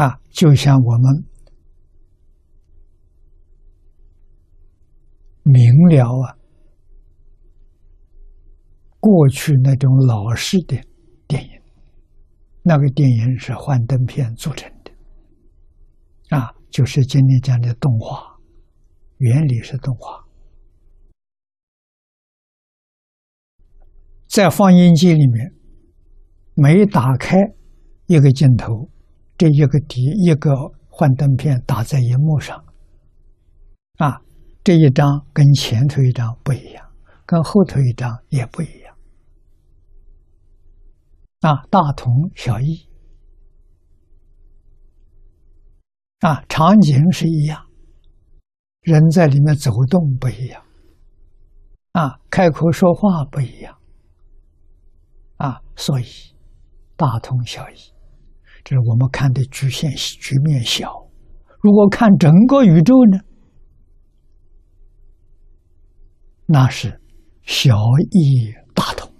[0.00, 1.24] 啊，就像我们
[5.42, 6.38] 明了啊，
[8.98, 10.80] 过去那种老式的
[11.28, 11.50] 电影，
[12.62, 18.38] 那个电影是幻灯片做成的，啊，就是今天讲的动画，
[19.18, 20.26] 原理是动画，
[24.26, 25.54] 在放映机里面，
[26.54, 27.36] 每打开
[28.06, 28.88] 一个镜头。
[29.40, 30.50] 这一个底一个
[30.90, 32.62] 幻灯片打在荧幕上，
[33.96, 34.20] 啊，
[34.62, 36.86] 这一张跟前头一张不一样，
[37.24, 38.94] 跟后头一张也不一样，
[41.40, 42.86] 啊，大同小异，
[46.18, 47.64] 啊，场景是一样，
[48.82, 50.62] 人在里面走动不一样，
[51.92, 53.78] 啊，开口说话不一样，
[55.38, 56.04] 啊，所以
[56.94, 57.99] 大同小异。
[58.62, 61.08] 这是我们看的局限局面小，
[61.60, 63.18] 如果看整个宇宙呢，
[66.46, 67.00] 那是
[67.42, 67.74] 小
[68.10, 69.12] 异大同，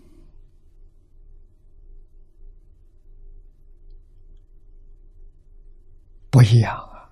[6.30, 7.11] 不一样啊！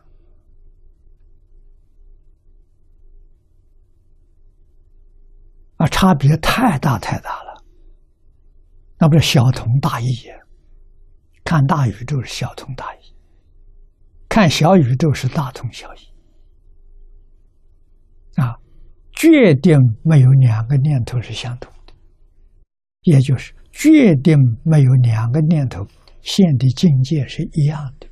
[5.78, 7.62] 啊，差别太大太大了，
[8.98, 10.34] 那不是小同大异呀？
[11.48, 12.98] 看大宇宙是小同大异，
[14.28, 16.00] 看小宇宙是大同小异。
[18.38, 18.54] 啊，
[19.12, 21.94] 决定没有两个念头是相同的，
[23.04, 25.86] 也就是决定没有两个念头
[26.20, 28.06] 现的境界是一样的。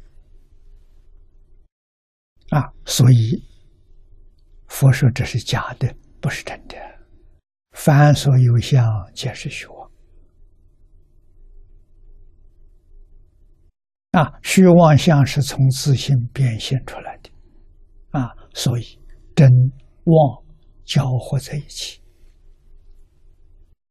[2.57, 3.45] 啊，所以
[4.67, 6.75] 佛说这是假的，不是真的。
[7.73, 9.86] 凡所有相，皆是虚妄。
[14.17, 17.31] 啊，虚妄相是从自信变现出来的，
[18.19, 18.99] 啊，所以
[19.35, 19.47] 真
[20.05, 20.43] 妄
[20.87, 22.01] 交合在一起。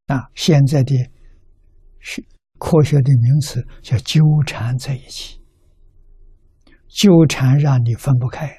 [0.08, 0.96] 啊，现在的
[2.00, 2.20] 学
[2.58, 5.40] 科学的名词叫纠缠在一起，
[6.88, 8.50] 纠缠让你分不开。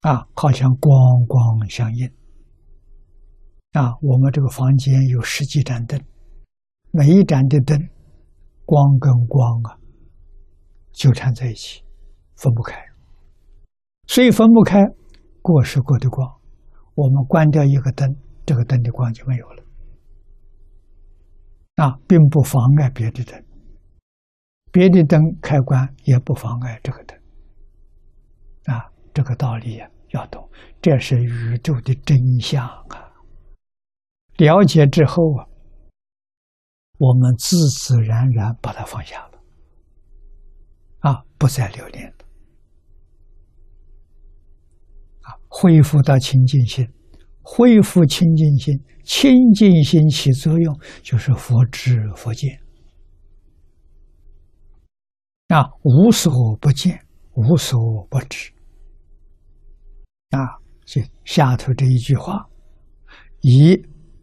[0.00, 0.96] 啊，好像光
[1.26, 2.06] 光相应。
[3.72, 6.00] 啊，我们这个房间有十几盏灯，
[6.90, 7.78] 每一盏的灯，
[8.64, 9.76] 光跟光啊。
[10.92, 11.82] 纠缠在一起，
[12.36, 12.76] 分不开。
[14.06, 14.78] 所以分不开，
[15.40, 16.28] 过是过的光。
[16.94, 19.64] 我们关掉一个灯，这个灯的光就没有了。
[21.76, 23.42] 啊，并不妨碍别的灯，
[24.70, 27.16] 别的灯开关也不妨碍这个灯。
[28.66, 30.50] 啊，这个道理要懂，
[30.82, 33.14] 这是宇宙的真相啊！
[34.36, 35.46] 了解之后啊，
[36.98, 39.29] 我们自自然然把它放下。
[41.00, 42.14] 啊，不再留恋了。
[45.22, 46.86] 啊，恢复到清净心，
[47.42, 52.60] 恢复清净心，清净心起作用就是佛知佛见。
[55.48, 57.78] 啊，无所不见，无所
[58.08, 58.52] 不知。
[60.30, 60.38] 啊，
[60.84, 62.48] 这下头这一句话，
[63.40, 63.74] 以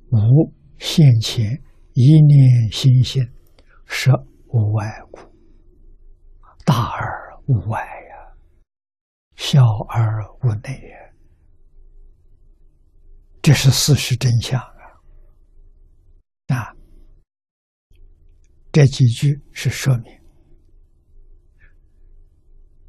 [0.09, 1.61] 无现前，
[1.93, 3.27] 一念心性，
[3.87, 4.09] 实
[4.47, 5.19] 无外故。
[6.67, 8.35] 大而无外呀，
[9.37, 10.97] 小而无内呀，
[13.41, 14.83] 这是事实真相啊！
[16.47, 16.75] 啊，
[18.69, 20.13] 这几句是说明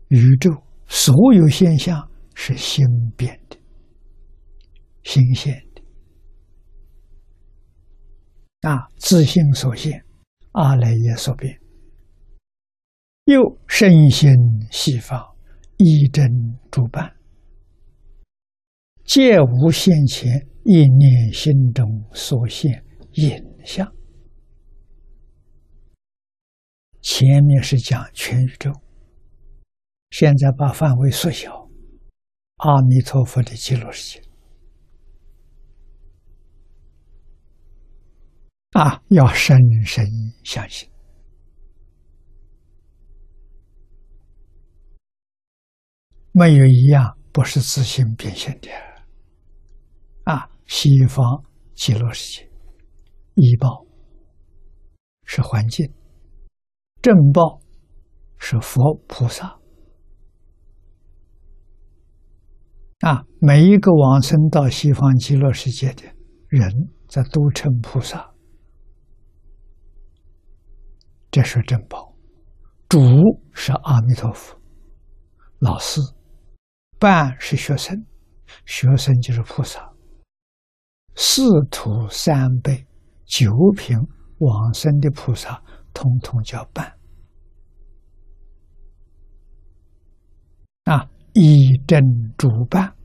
[0.08, 0.50] 宇宙
[0.88, 2.84] 所有现象是心
[3.16, 3.56] 变的、
[5.04, 5.82] 心现的
[8.68, 10.04] 啊，自性所现，
[10.50, 11.56] 阿赖耶所变。
[13.28, 14.30] 又身心
[14.70, 15.22] 西方，
[15.76, 16.24] 一真
[16.70, 17.14] 主办，
[19.04, 23.86] 皆无现前一念心中所现影像。
[27.02, 28.72] 前面是讲全宇宙，
[30.08, 31.68] 现在把范围缩小，
[32.56, 34.26] 阿弥陀佛的极乐世界
[38.70, 39.54] 啊，要深
[39.84, 40.06] 深
[40.42, 40.88] 相信。
[46.38, 48.70] 没有一样不是自信变现的，
[50.22, 50.48] 啊！
[50.66, 51.42] 西方
[51.74, 52.48] 极乐世界，
[53.34, 53.84] 医报
[55.24, 55.92] 是环境，
[57.02, 57.60] 正报
[58.38, 59.58] 是佛菩萨，
[63.00, 63.24] 啊！
[63.40, 66.04] 每一个往生到西方极乐世界的
[66.46, 66.70] 人，
[67.08, 68.32] 在都称菩萨，
[71.32, 72.14] 这是正报；
[72.88, 73.00] 主
[73.52, 74.56] 是阿弥陀佛，
[75.58, 76.00] 老师；
[76.98, 78.04] 伴是学生，
[78.66, 79.92] 学生就是菩萨。
[81.14, 82.86] 四土三辈
[83.24, 83.96] 九品
[84.38, 85.62] 往生的菩萨，
[85.92, 86.96] 通通叫伴。
[90.84, 92.00] 啊，一真
[92.36, 92.96] 主伴，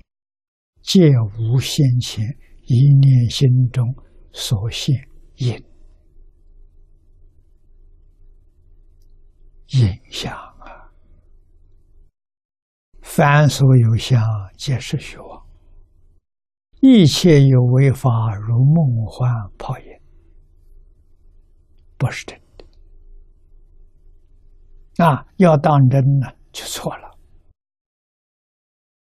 [0.81, 1.01] 皆
[1.37, 2.23] 无先前
[2.65, 3.83] 一念心中
[4.31, 4.95] 所现
[5.37, 5.53] 影。
[9.69, 10.52] 影像，
[13.15, 14.19] 凡所有相，
[14.57, 15.45] 皆是虚妄。
[16.81, 19.85] 一切有为法，如梦幻泡影，
[21.95, 22.65] 不是真的。
[25.05, 27.02] 啊，要当真呢，就错了。